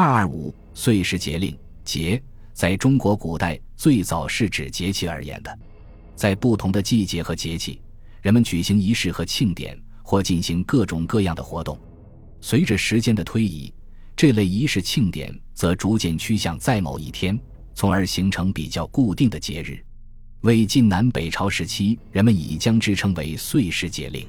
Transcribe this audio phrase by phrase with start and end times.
[0.00, 1.54] 二二五岁时节令
[1.84, 2.22] 节，
[2.54, 5.58] 在中国古代最早是指节气而言的，
[6.16, 7.82] 在不同的季节和节气，
[8.22, 11.78] 人们举行仪式和庆典，或进行各种各样的活动。
[12.40, 13.70] 随着时间的推移，
[14.16, 17.38] 这类仪式庆典则逐渐趋向在某一天，
[17.74, 19.84] 从而形成比较固定的节日。
[20.40, 24.26] 魏晋南北朝时期，人们已将之称为岁时节令。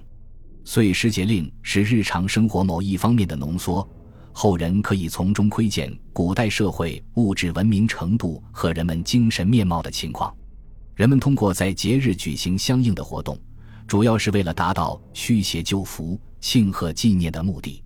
[0.65, 3.89] 岁时节令是日常生活某一方面的浓缩，
[4.31, 10.35] 后人可以从中窥见古代社会物质文明程度和人们精神面貌的情况。
[10.95, 13.37] 人们通过在节日举行相应的活动，
[13.87, 17.83] 主要是为了达到驱邪救福、庆贺纪念的目的。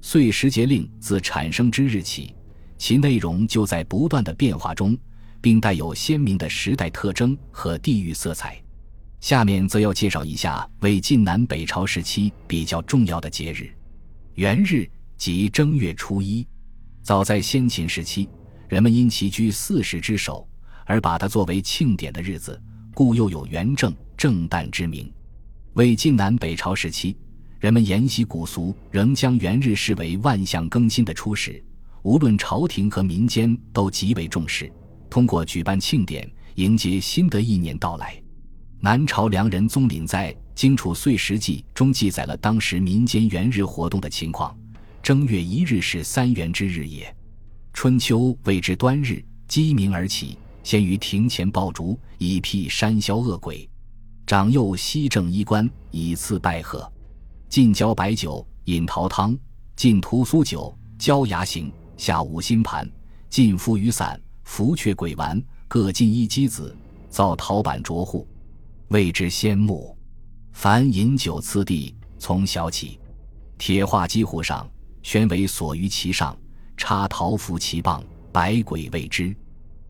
[0.00, 2.34] 岁时节令自产生之日起，
[2.78, 4.98] 其内容就在不断的变化中。
[5.42, 8.56] 并带有鲜明的时代特征和地域色彩。
[9.20, 13.68] 下面则要介绍一下魏晋南北朝时期比较重要的节日——
[14.36, 14.88] 元日
[15.22, 16.44] 即正月初一。
[17.00, 18.28] 早在先秦时期，
[18.68, 20.44] 人们因其居四时之首，
[20.84, 22.60] 而把它作为庆典的日子，
[22.92, 25.08] 故又有元正、正旦之名。
[25.74, 27.16] 魏晋南北朝时期，
[27.60, 31.64] 人们沿袭古俗，仍将元日视为万象更新的初始，
[32.02, 34.68] 无论朝廷和民间都极为重视。
[35.08, 38.20] 通过举办庆典迎接新的一年到来，
[38.80, 44.52] 南朝梁人宗懔在《荆楚岁时记》中记载了当时民间元日活动的情况：
[45.02, 47.12] 正月一日是三元之日也。
[47.72, 53.68] 春秋谓之端日，鸡鸣而起，先于庭前爆竹，以辟山魈恶鬼。
[54.28, 56.90] 长幼西正衣冠，以次拜贺。
[57.48, 59.34] 进交白酒，饮桃汤；
[59.74, 61.72] 进屠苏酒，交牙行。
[61.96, 62.88] 下五心盘，
[63.28, 64.20] 进夫雨伞。
[64.44, 66.76] 福阙鬼丸各进一鸡子，
[67.08, 68.28] 造陶板着户，
[68.88, 69.96] 谓之先木。
[70.52, 73.00] 凡饮酒次第，从小起。
[73.58, 74.68] 铁画鸡壶上，
[75.02, 76.36] 悬为锁于其上，
[76.76, 79.34] 插桃符其棒，百鬼谓之。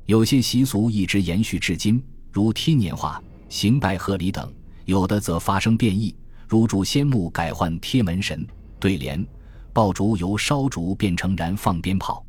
[0.07, 4.47] 有些习俗一直延续至今，如贴年画、行拜贺礼等；
[4.85, 6.15] 有的则发生变异，
[6.49, 8.47] 如主仙木改换贴门神、
[8.81, 9.25] 对联，
[9.73, 12.25] 爆竹由烧竹变成燃放鞭炮。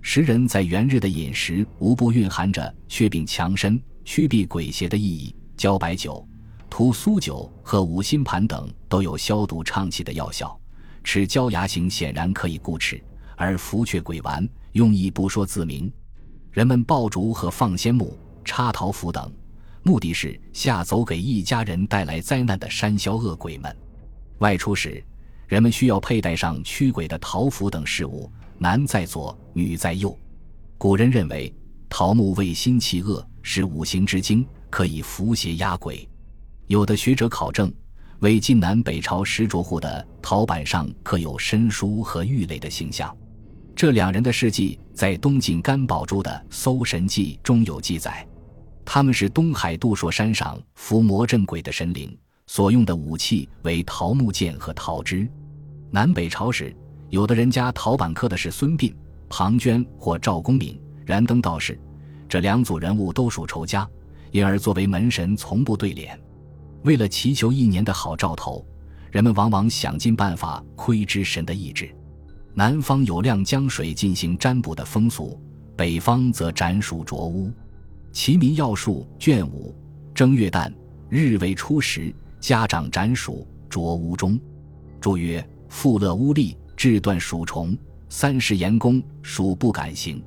[0.00, 5.34] 时人在元日的饮食无不蕴含着祛病强身、驱避鬼邪的意义。
[5.56, 6.26] 交白酒、
[6.68, 10.58] 屠苏酒和五辛盘等都有消毒畅气的药效。
[11.02, 13.02] 吃焦牙形显然可以固齿，
[13.36, 15.92] 而福阙鬼丸用意不说自明。
[16.50, 19.32] 人们爆竹和放仙木、插桃符等，
[19.82, 23.74] 目的是吓走给一家人带来灾难的山魈恶鬼们。
[24.38, 25.02] 外出时，
[25.46, 28.30] 人们需要佩戴上驱鬼的桃符等饰物。
[28.58, 30.16] 男在左，女在右。
[30.78, 31.52] 古人认为
[31.88, 36.08] 桃木为心气恶，是五行之精，可以伏邪压鬼。
[36.68, 37.72] 有的学者考证，
[38.22, 43.12] 魏晋南北朝石卓户的陶板上刻有申叔和玉垒的形象。
[43.74, 48.24] 这两人的事迹在东晋干宝珠的《搜神记》中有记载。
[48.84, 52.16] 他们是东海杜朔山上伏魔镇鬼的神灵，
[52.46, 55.28] 所用的武器为桃木剑和桃枝。
[55.90, 56.74] 南北朝时。
[57.10, 58.94] 有的人家陶板刻的是孙膑、
[59.28, 61.78] 庞涓或赵公明、燃灯道士，
[62.26, 63.86] 这两组人物都属仇家，
[64.30, 66.18] 因而作为门神从不对联。
[66.84, 68.64] 为了祈求一年的好兆头，
[69.10, 71.94] 人们往往想尽办法窥知神的意志。
[72.54, 75.40] 南方有晾江水进行占卜的风俗，
[75.76, 77.48] 北方则斩鼠啄屋。
[78.12, 79.74] 《齐民要术》卷五，
[80.14, 80.72] 正月旦，
[81.08, 84.38] 日为初十，家长斩鼠啄屋中。
[85.00, 86.56] 注曰：富乐屋利。
[86.74, 87.78] 治断鼠虫，
[88.08, 90.20] 三十严公，鼠不敢行。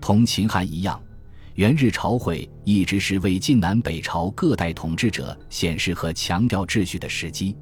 [0.00, 1.00] 同秦汉一样，
[1.54, 7.56] 元日朝会一直是魏晋南北朝各代统治者显示和强调秩序的时机。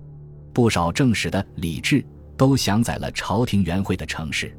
[0.50, 2.02] 不少正史的礼制
[2.34, 4.56] 都详载了朝廷元会的程式。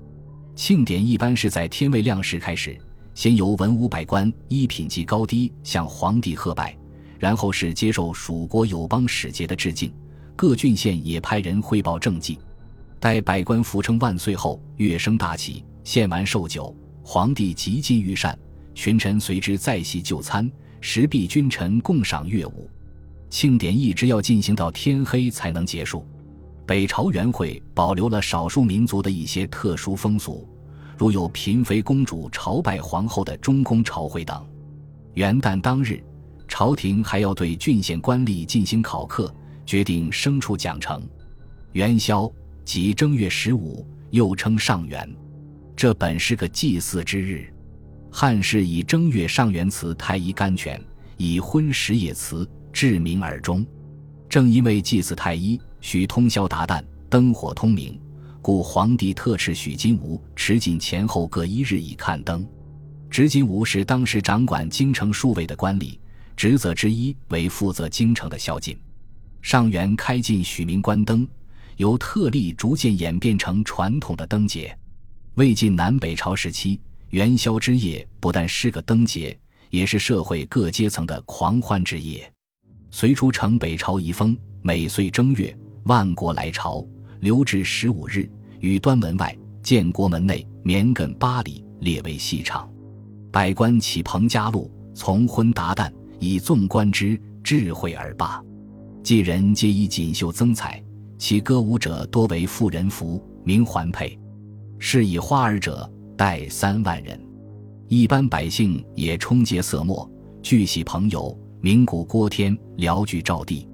[0.56, 2.78] 庆典一般是在天未亮时开始，
[3.16, 6.78] 先由文武百官依品级高低向皇帝贺拜，
[7.18, 9.92] 然后是接受蜀国友邦使节的致敬，
[10.36, 12.38] 各郡县也派人汇报政绩。
[13.00, 18.38] 待百官扶称万岁后，乐声大起，献完寿酒，皇帝极尽御膳，
[18.74, 20.50] 群臣随之再席就餐，
[20.82, 22.70] 时必君臣共赏乐舞。
[23.30, 26.06] 庆典一直要进行到天黑才能结束。
[26.66, 30.48] 北朝元会保留了少数民族的一些特殊风俗，
[30.98, 34.46] 如有嫔妃公主朝拜皇后的中宫朝会等。
[35.14, 36.04] 元旦当日，
[36.48, 39.34] 朝廷还要对郡县官吏进行考课，
[39.66, 41.02] 决定牲畜奖惩。
[41.74, 42.32] 元宵。
[42.66, 45.14] 即正月十五，又称上元，
[45.76, 47.53] 这本是个祭祀之日。
[48.16, 50.80] 汉室以正月上元祠太医甘泉，
[51.18, 53.66] 以婚时也祠至明耳中。
[54.30, 58.00] 正因为祭祀太医，需通宵达旦，灯火通明，
[58.40, 62.48] 故皇帝特敕许金吾持锦前后各一日以看灯。
[63.10, 65.98] 执金吾是当时掌管京城数位的官吏，
[66.38, 68.78] 职责之一为负责京城的宵禁。
[69.42, 71.28] 上元开禁许民官登，
[71.78, 74.78] 由特例逐渐演变成传统的灯节。
[75.34, 76.80] 魏晋南北朝时期，
[77.14, 79.38] 元宵之夜不但是个灯节，
[79.70, 82.28] 也是社会各阶层的狂欢之夜。
[82.90, 86.84] 隋初城北朝遗风，每岁正月，万国来朝。
[87.20, 88.28] 留至十五日，
[88.62, 92.68] 于端门外、建国门内绵亘八里，列为戏场。
[93.32, 98.44] 百官起彭家路，从昏达旦，以纵观之，智慧而罢。
[99.04, 100.84] 伎人皆以锦绣增彩，
[101.20, 104.20] 其歌舞者多为妇人服，名环佩。
[104.80, 107.20] 是以花儿者，待三万人。
[107.88, 110.10] 一般百姓也充结色墨，
[110.42, 113.68] 聚喜朋友，鸣鼓郭天，聊具赵地。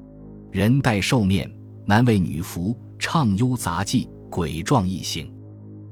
[0.51, 1.49] 人戴寿面，
[1.85, 2.77] 男为女服。
[3.01, 5.33] 唱幽杂技，鬼状异形，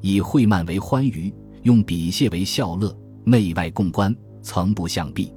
[0.02, 1.34] 以会漫为欢愉，
[1.64, 5.34] 用笔谢为笑乐，内外共观，层不相避。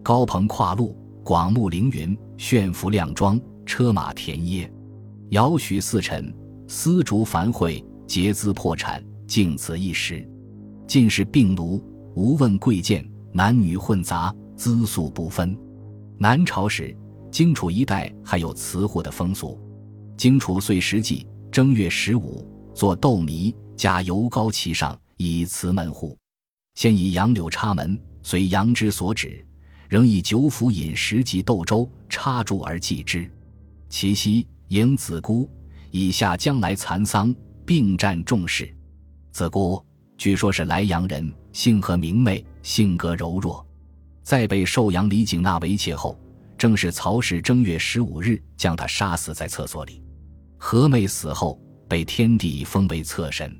[0.00, 4.72] 高棚跨路，广目凌云，炫服亮装，车马田野，
[5.30, 6.32] 遥许四尘，
[6.68, 10.24] 丝竹繁会，结资破产，尽此一时。
[10.88, 15.54] 尽是病奴，无问贵贱，男女混杂，资素不分。
[16.16, 16.96] 南朝时，
[17.30, 19.60] 荆楚一带还有瓷户的风俗。
[20.16, 26.16] 荆楚岁时祭，正月十五，做豆米，加油膏其上，以瓷门户。
[26.74, 29.46] 先以杨柳插门，随杨之所指，
[29.90, 33.30] 仍以酒府饮食及豆粥插柱而祭之。
[33.90, 35.50] 其夕迎子姑，
[35.90, 37.34] 以下将来蚕桑，
[37.66, 38.74] 并占重视。
[39.32, 39.84] 子姑
[40.18, 43.64] 据说是莱阳人，性和明媚，性格柔弱。
[44.24, 46.18] 在被寿阳李景纳为妾后，
[46.58, 50.02] 正是曹氏正月十五日将她杀死在厕所里。
[50.56, 51.56] 何妹死后
[51.88, 53.56] 被天帝封为侧神，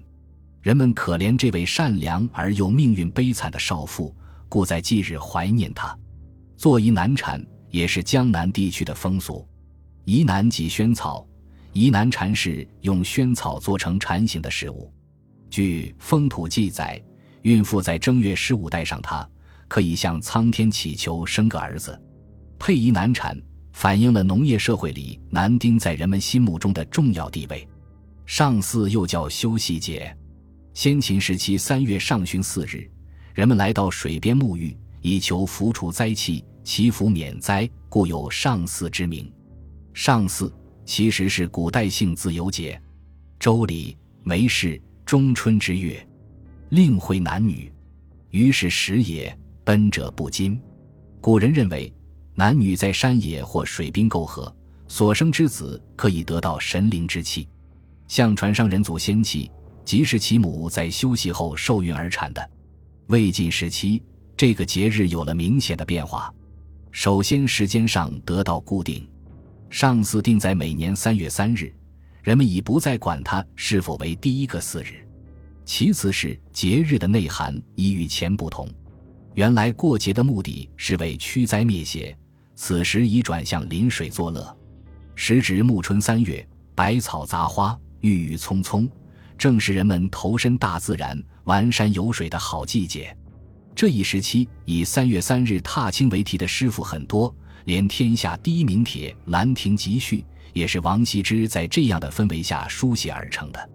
[0.61, 4.13] 人们可怜这位善良而又命运悲惨的少妇，
[4.49, 5.97] 故在忌日怀念她。
[6.57, 7.41] 做疑难产
[7.71, 9.47] 也是江南地区的风俗。
[10.05, 11.25] 疑难即萱草，
[11.73, 14.93] 疑难禅是用萱草做成禅形的食物。
[15.51, 17.03] 据风土记载，
[17.43, 19.29] 孕妇在正月十五带上它，
[19.67, 22.01] 可以向苍天祈求生个儿子。
[22.59, 23.41] 配疑难产。
[23.71, 27.65] 反映了农业社会里男丁在人们心目中的重要地位。
[28.27, 30.13] 上巳又叫休息节，
[30.75, 32.91] 先秦时期三月上旬四日，
[33.35, 39.33] 人们来到水边沐浴，以求浮除灾气、祈福免灾，故有上巳之名。
[39.95, 40.53] 上巳
[40.85, 42.83] 其实是古代性自由节，
[43.39, 46.07] 周礼梅氏中春之月，
[46.69, 47.73] 令会男女，
[48.29, 49.35] 于是时也，
[49.65, 50.61] 奔者不禁。
[51.19, 51.91] 古人认为。
[52.35, 54.55] 男女在山野或水滨媾合，
[54.87, 57.49] 所生之子可以得到神灵之气。
[58.07, 59.51] 相传上人祖先气，
[59.83, 62.51] 即是其母在休息后受孕而产的。
[63.07, 64.03] 魏晋时期，
[64.37, 66.31] 这个节日有了明显的变化。
[66.93, 69.09] 首先，时间上得到固定，
[69.71, 71.75] 上巳定在每年三月三日，
[72.29, 75.03] 人们已不再管它是否为第一个巳日。
[75.65, 78.69] 其次是节日的内涵已与前不同，
[79.33, 82.15] 原来过节的目的是为驱灾灭邪。
[82.55, 84.55] 此时已转向临水作乐，
[85.15, 88.87] 时值暮春三月，百草杂花，郁郁葱葱，
[89.39, 93.17] 正是人们投身大自然、玩山游水的好季节。
[93.75, 100.19] 这一时期，以三月三日踏青为题的诗赋很多，连天下第一名帖《兰亭集序》
[100.53, 103.71] 也是王羲之在这样的氛围下书写而成的。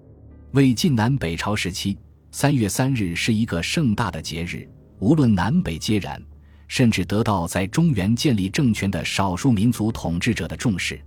[0.51, 1.97] 魏晋南北朝时期，
[2.31, 4.67] 三月三日是一个盛大的节日，
[4.99, 6.21] 无论南北皆然。
[6.69, 10.99] 甚至得到在中原建立政权的少数民族统治者的重视。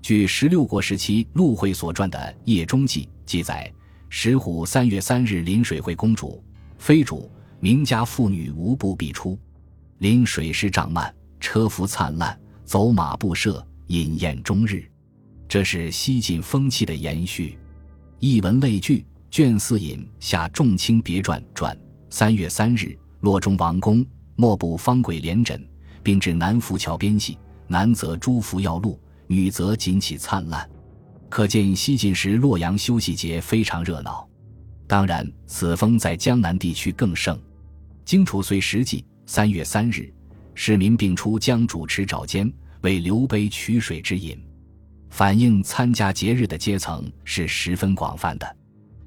[0.00, 3.70] 据十六国时期陆会所传的《叶中记》记载，
[4.08, 6.42] 石虎三月三日临水会公主，
[6.78, 9.38] 妃主、名家妇女无不必出。
[9.98, 14.90] 临水时帐幔，车服灿烂，走马不赦，饮宴终日。
[15.52, 17.58] 这是西晋风气的延续。
[18.20, 21.78] 译文类聚卷四引下重卿别传传，
[22.08, 24.02] 三月三日，洛中王宫。
[24.34, 25.62] 莫不方轨连枕，
[26.02, 27.36] 并至南浮桥边戏。
[27.66, 30.66] 男则诸服耀露，女则锦起灿烂。
[31.28, 34.26] 可见西晋时洛阳休息节非常热闹。
[34.86, 37.38] 当然，此风在江南地区更盛。
[38.06, 40.10] 荆楚岁时祭三月三日，
[40.54, 44.42] 市民并出江主持沼间，为刘备取水之饮，
[45.12, 48.56] 反映参加节日的阶层是十分广泛的。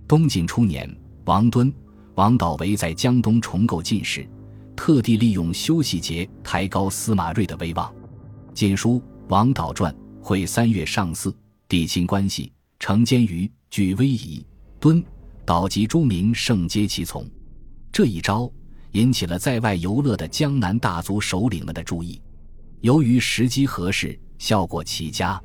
[0.07, 0.87] 东晋初年，
[1.25, 1.73] 王敦、
[2.13, 4.29] 王导为在江东重构晋室。
[4.75, 7.91] 特地利用休息节抬高司马睿的威望，
[8.53, 11.35] 《晋书·王导传》会三月上巳，
[11.67, 14.45] 帝亲关系，承监于举威仪，
[14.79, 15.03] 敦，
[15.43, 17.27] 岛及诸民盛皆其从。
[17.91, 18.51] 这一招
[18.91, 22.21] 引起了在外游乐的江南大族首领们的注意。
[22.81, 25.41] 由于时机合适，效果奇佳，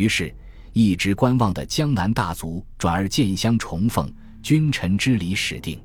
[0.00, 0.34] 于是，
[0.72, 4.10] 一直观望的江南大族转而建乡重奉，
[4.42, 5.78] 君臣之礼始定。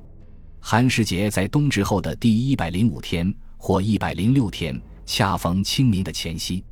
[0.61, 6.63] 寒食节在冬至后的第一百零五天或一百零六天，恰逢清明的前夕。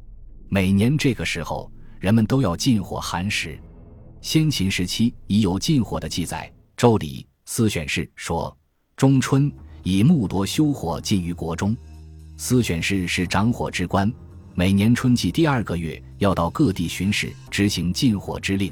[0.48, 1.70] 每年这个时候，
[2.00, 3.60] 人们都要禁火寒食。
[4.22, 8.58] 先秦时期已有禁火的记载，《周礼·司选氏》说
[8.96, 9.52] ：“中春，
[9.84, 11.76] 以木铎修火，禁于国中。”
[12.38, 14.12] 司选氏是掌火之官，
[14.56, 18.72] 每年春季第二个月要到各地巡视，执行禁火之令。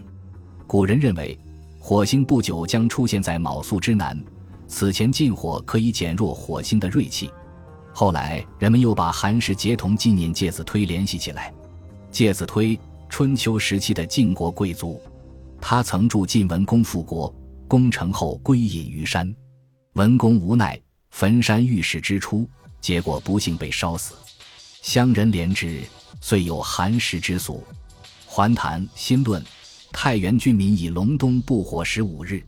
[0.67, 1.35] 古人认为，
[1.79, 4.15] 火星不久将出现在卯宿之南，
[4.67, 7.31] 此前禁火可以减弱火星的锐气。
[7.91, 11.51] 后来，人们又把寒食节同纪念介子推联系起来。
[12.11, 15.01] 介子推，春秋时期的晋国贵族。
[15.59, 17.33] 他曾助晋文公复国，
[17.67, 19.33] 攻城后归隐于山，
[19.93, 22.47] 文公无奈，焚山遇事之初，
[22.79, 24.13] 结果不幸被烧死。
[24.81, 25.83] 乡人怜之，
[26.21, 27.63] 遂有寒食之俗。
[28.25, 29.43] 环谈新论，
[29.91, 32.43] 太原郡民以隆冬不火十五日，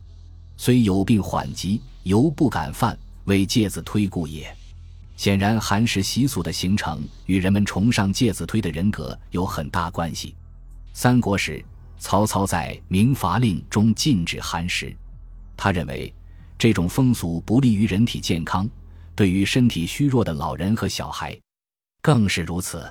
[0.56, 4.52] 虽有病缓疾，犹不敢犯，为介子推故也。
[5.16, 10.34] 显然，寒食习俗的形成与人们崇尚介子推的人格有很大关系。
[10.92, 11.64] 三国时。
[11.96, 14.94] 曹操在《明伐令》中禁止寒食，
[15.56, 16.12] 他认为
[16.58, 18.68] 这种风俗不利于人体健康，
[19.14, 21.38] 对于身体虚弱的老人和小孩
[22.04, 22.84] 更是如此。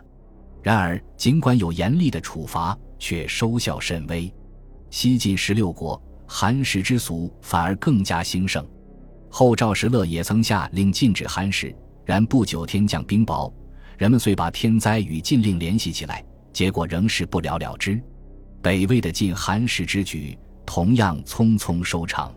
[0.64, 4.34] 然而，尽管有严厉的处罚，却收效甚微。
[4.90, 8.68] 西晋十六国寒食之俗反而更加兴盛。
[9.30, 13.54] 后赵石勒也曾下令禁止寒食，然不久天降冰雹，
[14.00, 18.02] 人们遂把天灾与禁令联系起来，结果仍是不了了之。
[18.64, 22.34] 北魏的禁寒食之举同样匆匆收场。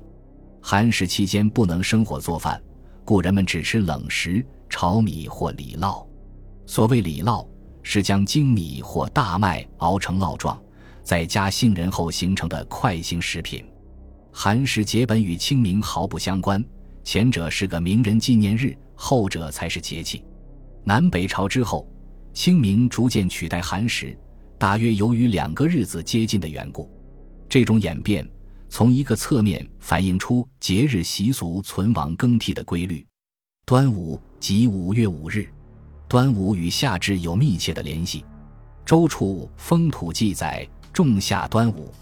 [0.60, 2.62] 寒食期间不能生火做饭，
[3.02, 6.05] 故人们只吃冷食、炒米或里烙。
[6.66, 7.46] 所谓里烙，
[7.82, 10.60] 是将精米或大麦熬成烙状，
[11.02, 13.64] 再加杏仁后形成的快性食品。
[14.32, 16.62] 寒食节本与清明毫不相关，
[17.04, 20.22] 前者是个名人纪念日，后者才是节气。
[20.84, 21.88] 南北朝之后，
[22.34, 24.18] 清明逐渐取代寒食。
[24.58, 26.90] 大约由于两个日子接近的缘故，
[27.48, 28.28] 这种演变
[28.68, 33.06] 从一个侧面反映出节日习俗存亡更替的规律。
[33.64, 35.48] 端午即五月五日，
[36.08, 38.24] 端午与夏至有密切的联系。
[38.84, 41.92] 周处风土记载：仲夏端午，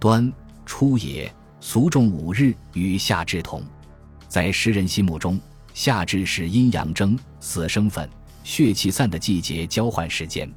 [0.00, 0.32] 端
[0.64, 1.30] 初也，
[1.60, 3.62] 俗重五日，与夏至同。
[4.26, 5.38] 在诗人心目中，
[5.74, 8.08] 夏至是阴阳争、死生分、
[8.42, 10.50] 血气散的季节交换时间。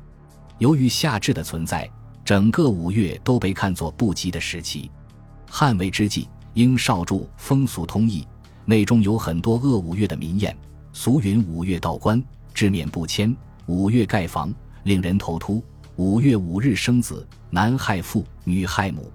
[0.60, 1.90] 由于夏至的存在，
[2.24, 4.90] 整个五月都被看作不吉的时期。
[5.50, 8.22] 汉魏之际，应少著《风俗通义》，
[8.64, 10.56] 内中有很多恶五月的民谚。
[10.94, 12.24] 俗云：“五月道官，
[12.56, 13.36] 知面不迁；
[13.68, 14.52] 五月盖房，
[14.84, 15.62] 令人头秃；
[15.98, 19.12] 五月五日生子，男害父，女害母。”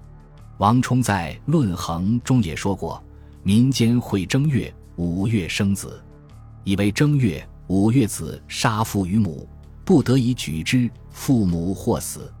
[0.59, 3.03] 王充在《论衡》中也说过
[3.43, 6.01] ：“民间会正月，五月生子，
[6.63, 9.45] 以为正月五月子杀父与母。”
[9.83, 12.31] 不得已举之，父母或死。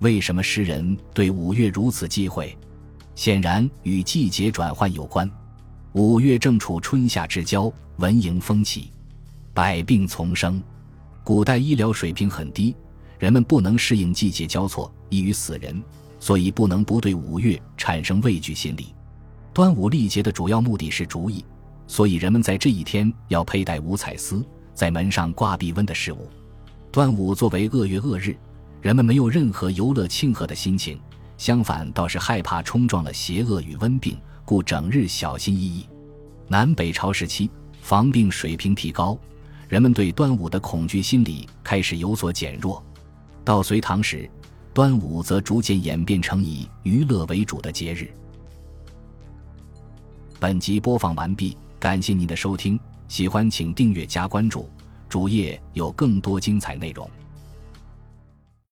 [0.00, 2.56] 为什么诗人对五月如此忌讳？
[3.14, 5.30] 显然与季节转换有关。
[5.92, 8.90] 五月正处春夏之交，蚊蝇蜂起，
[9.58, 10.62] 百病丛生。
[11.24, 12.76] 古代医疗水平很低，
[13.18, 15.82] 人们不能适应季节交错，易于死人，
[16.20, 18.94] 所以不能不对五月产生畏惧心理。
[19.52, 21.44] 端午历节的主要目的是逐疫，
[21.88, 26.30] 所以人们在这一天要佩戴五彩丝，在门上挂避瘟的事物。
[26.92, 28.36] 端午作为恶月恶日，
[28.80, 31.00] 人们没有任何游乐庆贺的心情，
[31.36, 35.84] 相反倒是害怕冲撞了邪恶与瘟病，故整日小心翼翼。
[36.46, 37.50] 南北朝时期，
[37.80, 39.18] 防病水平提高，
[39.68, 42.82] 人们对端午的恐惧心理开始有所减弱。
[43.44, 44.28] 到隋唐时，
[44.72, 48.10] 端午则逐渐演变成以娱乐为主的节日。
[50.40, 54.68] 本集播放完毕，感谢您的收听，喜欢请订阅加关注。
[55.06, 57.08] 主页有更多精彩内容。